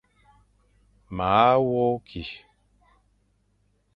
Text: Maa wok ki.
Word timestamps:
Maa 1.17 1.53
wok 1.69 2.01
ki. 2.07 2.21